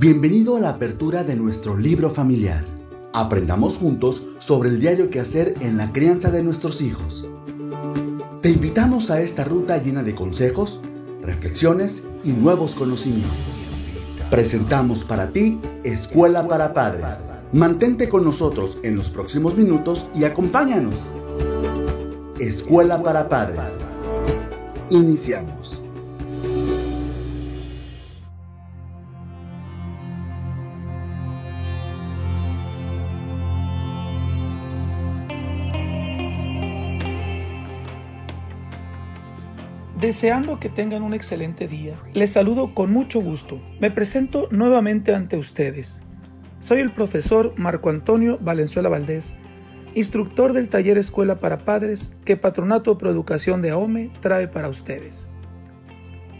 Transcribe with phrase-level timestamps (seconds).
[0.00, 2.64] Bienvenido a la apertura de nuestro libro familiar.
[3.12, 7.28] Aprendamos juntos sobre el diario que hacer en la crianza de nuestros hijos.
[8.40, 10.82] Te invitamos a esta ruta llena de consejos,
[11.20, 13.32] reflexiones y nuevos conocimientos.
[14.30, 17.30] Presentamos para ti Escuela para Padres.
[17.52, 21.10] Mantente con nosotros en los próximos minutos y acompáñanos.
[22.38, 23.78] Escuela para Padres.
[24.90, 25.82] Iniciamos.
[40.08, 43.60] Deseando que tengan un excelente día, les saludo con mucho gusto.
[43.78, 46.00] Me presento nuevamente ante ustedes.
[46.60, 49.36] Soy el profesor Marco Antonio Valenzuela Valdés,
[49.94, 55.28] instructor del taller Escuela para Padres que Patronato Pro Educación de AOME trae para ustedes.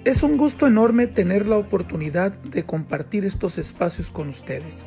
[0.06, 4.86] Es un gusto enorme tener la oportunidad de compartir estos espacios con ustedes.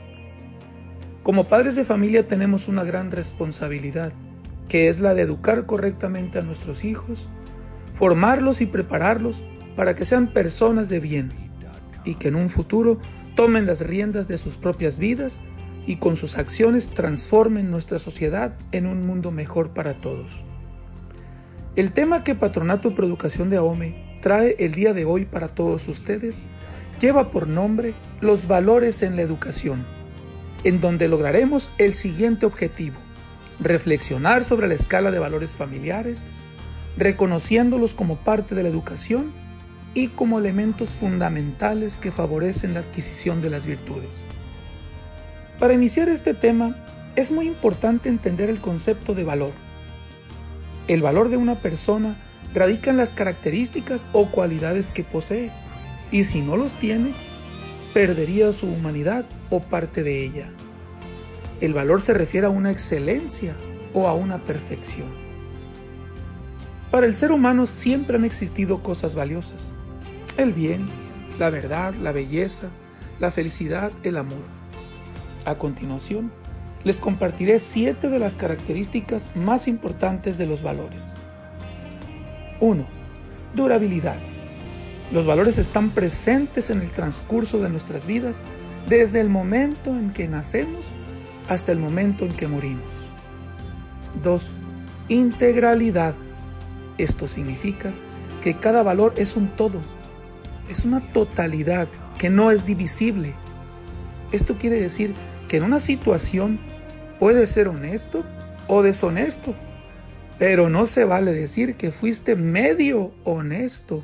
[1.22, 4.12] Como padres de familia tenemos una gran responsabilidad,
[4.68, 7.28] que es la de educar correctamente a nuestros hijos
[7.94, 9.44] formarlos y prepararlos
[9.76, 11.34] para que sean personas de bien
[12.04, 13.00] y que en un futuro
[13.36, 15.40] tomen las riendas de sus propias vidas
[15.86, 20.46] y con sus acciones transformen nuestra sociedad en un mundo mejor para todos.
[21.76, 25.88] El tema que Patronato Pro Educación de AOME trae el día de hoy para todos
[25.88, 26.44] ustedes
[27.00, 29.86] lleva por nombre Los valores en la educación,
[30.64, 32.98] en donde lograremos el siguiente objetivo,
[33.60, 36.24] reflexionar sobre la escala de valores familiares
[36.98, 39.32] reconociéndolos como parte de la educación
[39.94, 44.26] y como elementos fundamentales que favorecen la adquisición de las virtudes.
[45.60, 46.76] Para iniciar este tema,
[47.16, 49.52] es muy importante entender el concepto de valor.
[50.88, 52.18] El valor de una persona
[52.54, 55.52] radica en las características o cualidades que posee,
[56.12, 57.14] y si no los tiene,
[57.94, 60.50] perdería su humanidad o parte de ella.
[61.60, 63.56] El valor se refiere a una excelencia
[63.94, 65.21] o a una perfección.
[66.92, 69.72] Para el ser humano siempre han existido cosas valiosas.
[70.38, 70.88] El bien,
[71.40, 72.68] la verdad, la belleza,
[73.20, 74.44] la felicidad, el amor.
[75.46, 76.32] A continuación,
[76.84, 81.14] les compartiré siete de las características más importantes de los valores.
[82.60, 82.86] 1.
[83.56, 84.18] Durabilidad.
[85.14, 88.42] Los valores están presentes en el transcurso de nuestras vidas
[88.88, 90.92] desde el momento en que nacemos
[91.50, 93.10] hasta el momento en que morimos.
[94.24, 94.56] 2.
[95.10, 96.16] Integralidad.
[96.98, 97.92] Esto significa
[98.42, 99.82] que cada valor es un todo,
[100.70, 101.88] es una totalidad
[102.18, 103.34] que no es divisible.
[104.32, 105.14] Esto quiere decir
[105.48, 106.60] que en una situación
[107.20, 108.24] puedes ser honesto
[108.68, 109.54] o deshonesto,
[110.38, 114.04] pero no se vale decir que fuiste medio honesto.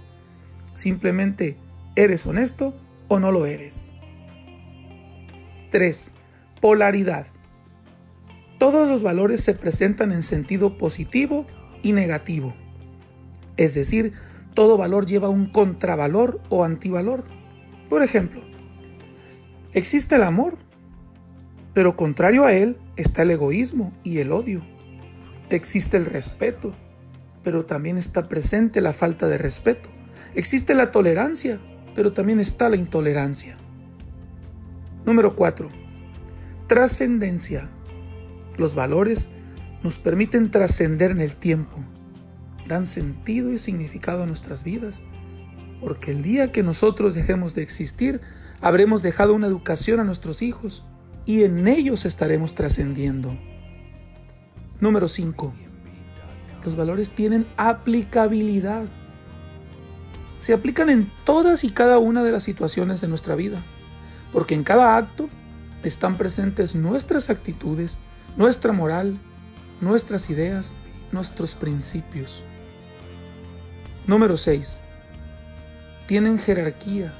[0.73, 1.57] Simplemente
[1.95, 2.75] eres honesto
[3.07, 3.91] o no lo eres.
[5.71, 6.11] 3.
[6.61, 7.27] Polaridad.
[8.59, 11.45] Todos los valores se presentan en sentido positivo
[11.81, 12.55] y negativo.
[13.57, 14.13] Es decir,
[14.53, 17.25] todo valor lleva un contravalor o antivalor.
[17.89, 18.41] Por ejemplo,
[19.73, 20.57] existe el amor,
[21.73, 24.61] pero contrario a él está el egoísmo y el odio.
[25.49, 26.73] Existe el respeto,
[27.43, 29.89] pero también está presente la falta de respeto.
[30.35, 31.59] Existe la tolerancia,
[31.95, 33.57] pero también está la intolerancia.
[35.05, 35.69] Número 4.
[36.67, 37.69] Trascendencia.
[38.57, 39.29] Los valores
[39.83, 41.77] nos permiten trascender en el tiempo,
[42.67, 45.01] dan sentido y significado a nuestras vidas,
[45.81, 48.21] porque el día que nosotros dejemos de existir,
[48.61, 50.83] habremos dejado una educación a nuestros hijos
[51.25, 53.37] y en ellos estaremos trascendiendo.
[54.79, 55.53] Número 5.
[56.63, 58.85] Los valores tienen aplicabilidad.
[60.37, 63.63] Se aplican en todas y cada una de las situaciones de nuestra vida,
[64.31, 65.29] porque en cada acto
[65.83, 67.97] están presentes nuestras actitudes,
[68.35, 69.19] nuestra moral,
[69.81, 70.73] nuestras ideas,
[71.11, 72.43] nuestros principios.
[74.07, 74.79] Número 6.
[76.07, 77.13] Tienen jerarquía.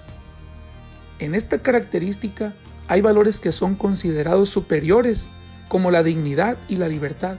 [1.19, 2.53] En esta característica
[2.87, 5.28] hay valores que son considerados superiores,
[5.67, 7.35] como la dignidad y la libertad.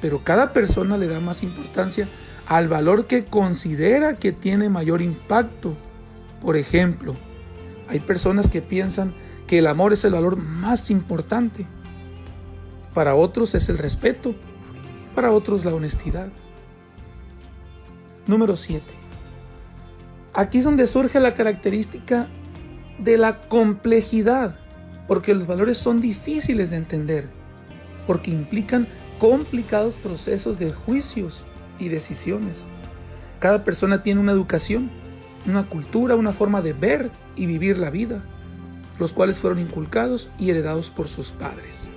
[0.00, 2.08] Pero cada persona le da más importancia
[2.46, 5.76] al valor que considera que tiene mayor impacto.
[6.40, 7.16] Por ejemplo,
[7.86, 9.14] hay personas que piensan
[9.46, 11.66] que el amor es el valor más importante.
[12.94, 14.34] Para otros es el respeto,
[15.14, 16.30] para otros la honestidad.
[18.28, 18.84] Número 7.
[20.34, 22.28] Aquí es donde surge la característica
[22.98, 24.60] de la complejidad,
[25.08, 27.30] porque los valores son difíciles de entender,
[28.06, 28.86] porque implican
[29.18, 31.46] complicados procesos de juicios
[31.78, 32.68] y decisiones.
[33.40, 34.90] Cada persona tiene una educación,
[35.46, 38.22] una cultura, una forma de ver y vivir la vida.
[38.98, 41.88] los cuales fueron inculcados y heredados por sus padres.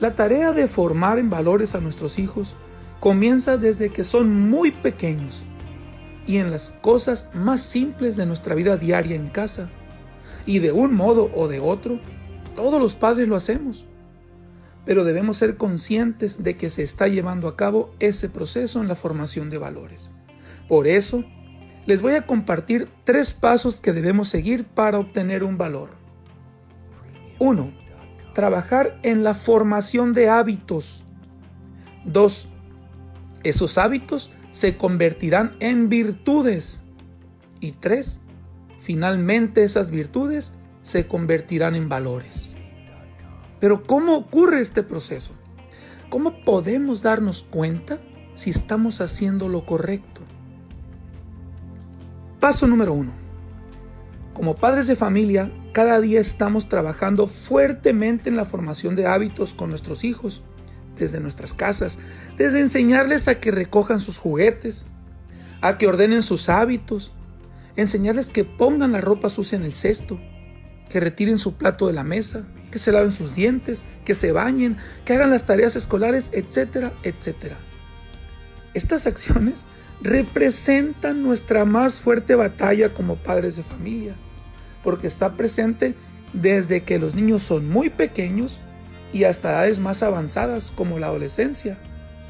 [0.00, 2.56] La tarea de formar en valores a nuestros hijos
[3.00, 5.46] comienza desde que son muy pequeños
[6.26, 9.68] y en las cosas más simples de nuestra vida diaria en casa.
[10.46, 11.98] Y de un modo o de otro,
[12.54, 13.86] todos los padres lo hacemos.
[14.84, 18.94] Pero debemos ser conscientes de que se está llevando a cabo ese proceso en la
[18.94, 20.10] formación de valores.
[20.68, 21.24] Por eso,
[21.86, 25.90] les voy a compartir tres pasos que debemos seguir para obtener un valor.
[27.38, 27.80] 1
[28.32, 31.04] trabajar en la formación de hábitos.
[32.04, 32.48] 2.
[33.42, 36.82] Esos hábitos se convertirán en virtudes.
[37.60, 38.20] Y 3.
[38.80, 42.56] Finalmente esas virtudes se convertirán en valores.
[43.60, 45.34] Pero ¿cómo ocurre este proceso?
[46.08, 48.00] ¿Cómo podemos darnos cuenta
[48.34, 50.22] si estamos haciendo lo correcto?
[52.40, 53.12] Paso número 1.
[54.32, 59.68] Como padres de familia, cada día estamos trabajando fuertemente en la formación de hábitos con
[59.68, 60.42] nuestros hijos,
[61.00, 61.98] desde nuestras casas,
[62.36, 64.86] desde enseñarles a que recojan sus juguetes,
[65.60, 67.12] a que ordenen sus hábitos,
[67.74, 70.20] enseñarles que pongan la ropa sucia en el cesto,
[70.88, 74.76] que retiren su plato de la mesa, que se laven sus dientes, que se bañen,
[75.04, 77.58] que hagan las tareas escolares, etcétera, etcétera.
[78.74, 79.66] Estas acciones
[80.00, 84.14] representan nuestra más fuerte batalla como padres de familia
[84.82, 85.94] porque está presente
[86.32, 88.60] desde que los niños son muy pequeños
[89.12, 91.78] y hasta edades más avanzadas como la adolescencia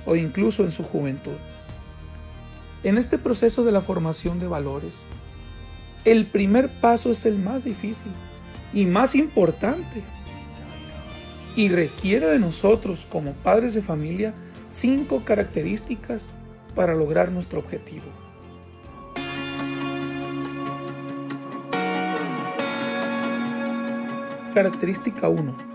[0.06, 1.36] o incluso en su juventud.
[2.82, 5.06] En este proceso de la formación de valores,
[6.04, 8.12] el primer paso es el más difícil
[8.72, 10.02] y más importante
[11.56, 14.32] y requiere de nosotros como padres de familia
[14.68, 16.28] cinco características
[16.74, 18.06] para lograr nuestro objetivo.
[24.54, 25.69] Característica 1.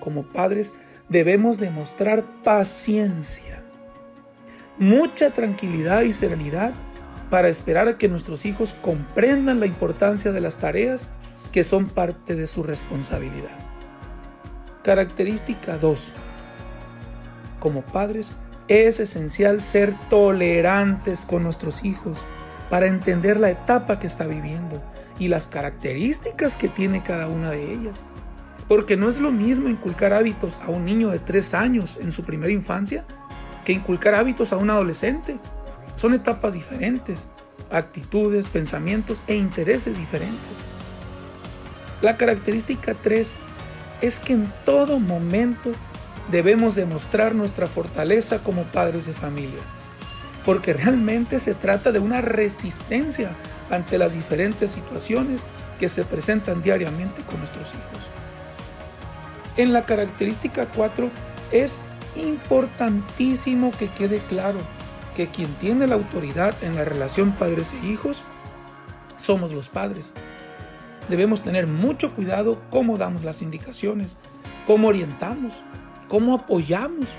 [0.00, 0.74] Como padres
[1.08, 3.62] debemos demostrar paciencia,
[4.78, 6.72] mucha tranquilidad y serenidad
[7.30, 11.08] para esperar a que nuestros hijos comprendan la importancia de las tareas
[11.52, 13.56] que son parte de su responsabilidad.
[14.82, 16.14] Característica 2.
[17.60, 18.32] Como padres
[18.68, 22.24] es esencial ser tolerantes con nuestros hijos
[22.70, 24.82] para entender la etapa que está viviendo
[25.18, 28.04] y las características que tiene cada una de ellas.
[28.70, 32.22] Porque no es lo mismo inculcar hábitos a un niño de tres años en su
[32.22, 33.04] primera infancia
[33.64, 35.40] que inculcar hábitos a un adolescente.
[35.96, 37.26] Son etapas diferentes,
[37.68, 40.58] actitudes, pensamientos e intereses diferentes.
[42.00, 43.34] La característica 3
[44.02, 45.72] es que en todo momento
[46.30, 49.62] debemos demostrar nuestra fortaleza como padres de familia,
[50.44, 53.36] porque realmente se trata de una resistencia
[53.68, 55.44] ante las diferentes situaciones
[55.80, 58.29] que se presentan diariamente con nuestros hijos.
[59.56, 61.10] En la característica 4
[61.52, 61.80] es
[62.16, 64.60] importantísimo que quede claro
[65.14, 68.24] que quien tiene la autoridad en la relación padres e hijos
[69.16, 70.12] somos los padres.
[71.08, 74.16] Debemos tener mucho cuidado cómo damos las indicaciones,
[74.66, 75.54] cómo orientamos,
[76.08, 77.10] cómo apoyamos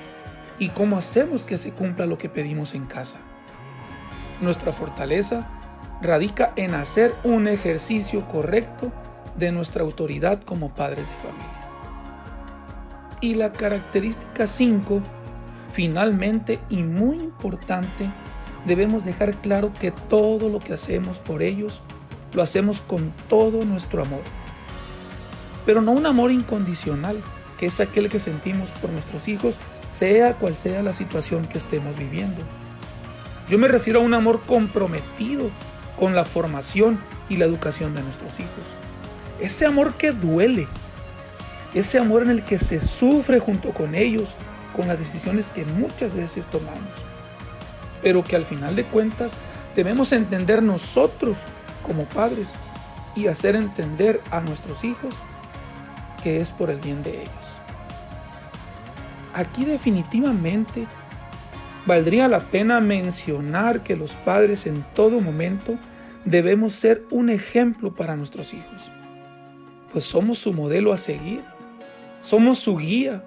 [0.57, 3.17] y cómo hacemos que se cumpla lo que pedimos en casa.
[4.39, 5.47] Nuestra fortaleza
[6.01, 8.91] radica en hacer un ejercicio correcto
[9.35, 11.60] de nuestra autoridad como padres de familia.
[13.21, 15.01] Y la característica 5,
[15.71, 18.09] finalmente y muy importante,
[18.65, 21.81] debemos dejar claro que todo lo que hacemos por ellos
[22.33, 24.21] lo hacemos con todo nuestro amor.
[25.65, 27.21] Pero no un amor incondicional,
[27.57, 31.95] que es aquel que sentimos por nuestros hijos, sea cual sea la situación que estemos
[31.97, 32.41] viviendo.
[33.47, 35.51] Yo me refiero a un amor comprometido
[35.99, 36.99] con la formación
[37.29, 38.75] y la educación de nuestros hijos.
[39.39, 40.67] Ese amor que duele,
[41.73, 44.35] ese amor en el que se sufre junto con ellos
[44.75, 47.03] con las decisiones que muchas veces tomamos,
[48.01, 49.33] pero que al final de cuentas
[49.75, 51.39] debemos entender nosotros
[51.85, 52.53] como padres
[53.15, 55.15] y hacer entender a nuestros hijos
[56.23, 57.61] que es por el bien de ellos.
[59.33, 60.87] Aquí definitivamente
[61.85, 65.77] valdría la pena mencionar que los padres en todo momento
[66.25, 68.91] debemos ser un ejemplo para nuestros hijos,
[69.91, 71.43] pues somos su modelo a seguir,
[72.21, 73.23] somos su guía,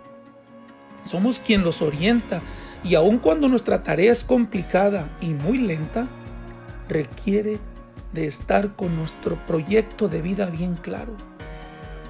[1.04, 2.40] somos quien los orienta.
[2.82, 6.06] Y aun cuando nuestra tarea es complicada y muy lenta,
[6.88, 7.58] requiere
[8.12, 11.16] de estar con nuestro proyecto de vida bien claro,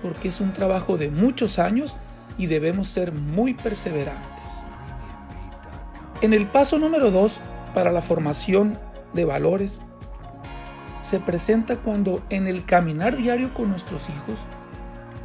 [0.03, 1.97] porque es un trabajo de muchos años
[2.37, 4.53] y debemos ser muy perseverantes.
[6.21, 7.41] En el paso número 2
[7.73, 8.79] para la formación
[9.15, 9.81] de valores
[11.03, 14.47] se presenta cuando en el caminar diario con nuestros hijos,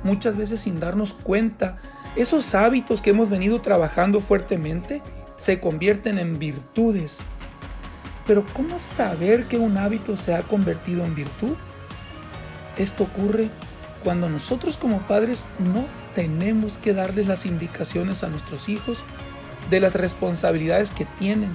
[0.03, 1.77] muchas veces sin darnos cuenta,
[2.15, 5.01] esos hábitos que hemos venido trabajando fuertemente
[5.37, 7.19] se convierten en virtudes.
[8.25, 11.55] Pero ¿cómo saber que un hábito se ha convertido en virtud?
[12.77, 13.49] Esto ocurre
[14.03, 19.03] cuando nosotros como padres no tenemos que darles las indicaciones a nuestros hijos
[19.69, 21.51] de las responsabilidades que tienen.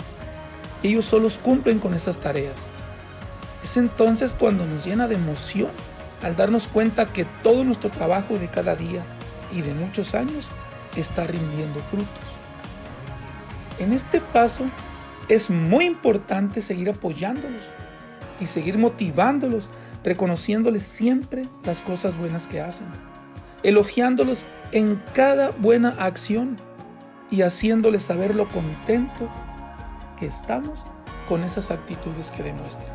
[0.82, 2.68] Ellos solos cumplen con esas tareas.
[3.62, 5.70] Es entonces cuando nos llena de emoción
[6.24, 9.04] al darnos cuenta que todo nuestro trabajo de cada día
[9.52, 10.48] y de muchos años
[10.96, 12.40] está rindiendo frutos.
[13.78, 14.64] En este paso
[15.28, 17.64] es muy importante seguir apoyándolos
[18.40, 19.68] y seguir motivándolos
[20.02, 22.86] reconociéndoles siempre las cosas buenas que hacen,
[23.62, 26.56] elogiándolos en cada buena acción
[27.30, 29.28] y haciéndoles saber lo contento
[30.18, 30.84] que estamos
[31.28, 32.93] con esas actitudes que demuestran.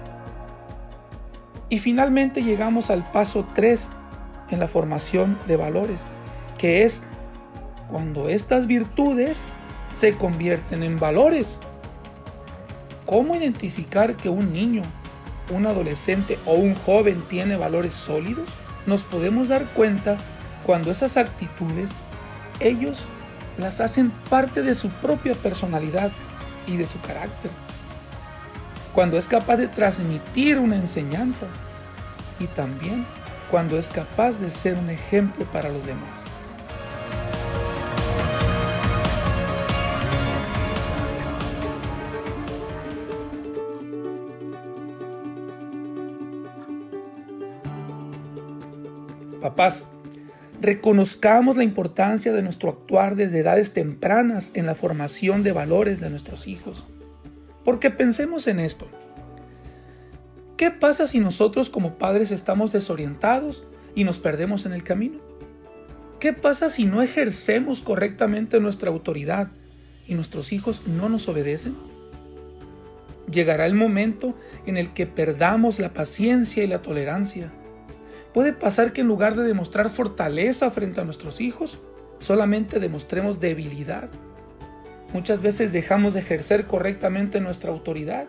[1.69, 3.89] Y finalmente llegamos al paso 3
[4.49, 6.05] en la formación de valores,
[6.57, 7.01] que es
[7.89, 9.43] cuando estas virtudes
[9.93, 11.59] se convierten en valores.
[13.05, 14.83] ¿Cómo identificar que un niño
[15.51, 18.49] un adolescente o un joven tiene valores sólidos,
[18.85, 20.17] nos podemos dar cuenta
[20.65, 21.95] cuando esas actitudes
[22.59, 23.05] ellos
[23.57, 26.11] las hacen parte de su propia personalidad
[26.67, 27.51] y de su carácter.
[28.93, 31.45] Cuando es capaz de transmitir una enseñanza
[32.39, 33.05] y también
[33.49, 36.25] cuando es capaz de ser un ejemplo para los demás.
[49.41, 49.87] Papás,
[50.59, 56.09] reconozcamos la importancia de nuestro actuar desde edades tempranas en la formación de valores de
[56.09, 56.85] nuestros hijos.
[57.63, 58.87] Porque pensemos en esto.
[60.57, 63.63] ¿Qué pasa si nosotros como padres estamos desorientados
[63.95, 65.19] y nos perdemos en el camino?
[66.19, 69.49] ¿Qué pasa si no ejercemos correctamente nuestra autoridad
[70.05, 71.77] y nuestros hijos no nos obedecen?
[73.31, 74.35] Llegará el momento
[74.65, 77.53] en el que perdamos la paciencia y la tolerancia
[78.33, 81.79] Puede pasar que en lugar de demostrar fortaleza frente a nuestros hijos,
[82.19, 84.09] solamente demostremos debilidad.
[85.13, 88.27] Muchas veces dejamos de ejercer correctamente nuestra autoridad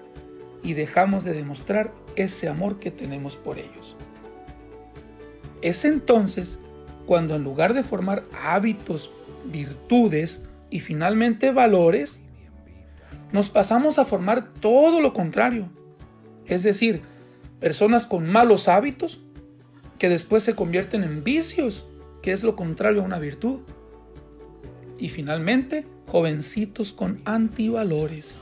[0.62, 3.96] y dejamos de demostrar ese amor que tenemos por ellos.
[5.62, 6.58] Es entonces
[7.06, 9.10] cuando en lugar de formar hábitos,
[9.44, 12.20] virtudes y finalmente valores,
[13.32, 15.68] nos pasamos a formar todo lo contrario.
[16.46, 17.02] Es decir,
[17.60, 19.20] personas con malos hábitos
[19.98, 21.86] que después se convierten en vicios,
[22.22, 23.60] que es lo contrario a una virtud.
[25.00, 28.38] Y finalmente, jovencitos con antivalores.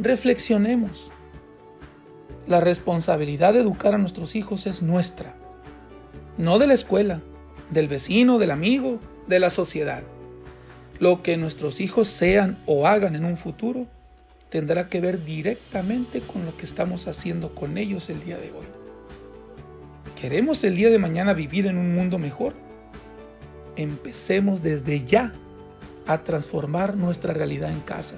[0.00, 1.10] Reflexionemos.
[2.48, 5.36] La responsabilidad de educar a nuestros hijos es nuestra,
[6.36, 7.20] no de la escuela,
[7.70, 10.02] del vecino, del amigo, de la sociedad.
[10.98, 13.86] Lo que nuestros hijos sean o hagan en un futuro
[14.48, 18.66] tendrá que ver directamente con lo que estamos haciendo con ellos el día de hoy.
[20.20, 22.54] ¿Queremos el día de mañana vivir en un mundo mejor?
[23.78, 25.32] Empecemos desde ya
[26.06, 28.16] a transformar nuestra realidad en casa.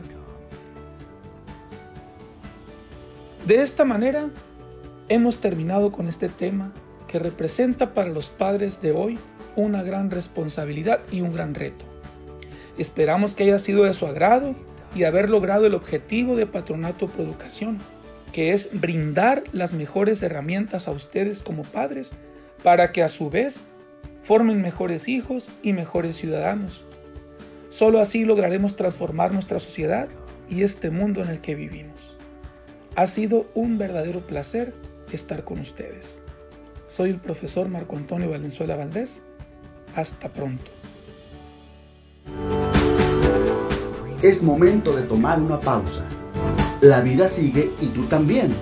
[3.47, 4.31] De esta manera,
[5.09, 6.73] hemos terminado con este tema
[7.07, 9.19] que representa para los padres de hoy
[9.55, 11.85] una gran responsabilidad y un gran reto.
[12.79, 14.57] Esperamos que haya sido de su agrado
[14.95, 17.79] y haber logrado el objetivo de Patronato Pro Educación
[18.33, 22.13] que es brindar las mejores herramientas a ustedes como padres
[22.63, 23.61] para que a su vez
[24.23, 26.85] formen mejores hijos y mejores ciudadanos.
[27.71, 30.09] Solo así lograremos transformar nuestra sociedad
[30.49, 32.17] y este mundo en el que vivimos.
[32.97, 34.75] Ha sido un verdadero placer
[35.13, 36.23] estar con ustedes.
[36.89, 39.23] Soy el profesor Marco Antonio Valenzuela Valdés.
[39.95, 40.71] Hasta pronto.
[44.23, 46.05] Es momento de tomar una pausa
[46.81, 48.55] la vida sigue y tú también.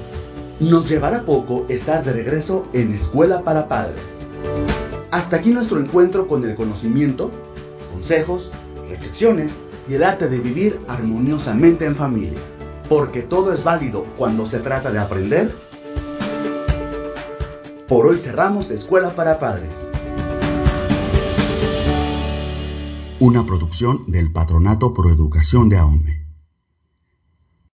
[0.58, 4.17] Nos llevará poco estar de regreso en Escuela para Padres.
[5.10, 7.30] Hasta aquí nuestro encuentro con el conocimiento,
[7.92, 8.52] consejos,
[8.90, 9.56] reflexiones
[9.88, 12.38] y el arte de vivir armoniosamente en familia.
[12.90, 15.54] Porque todo es válido cuando se trata de aprender.
[17.86, 19.70] Por hoy cerramos Escuela para Padres.
[23.18, 26.17] Una producción del Patronato Pro Educación de AOME.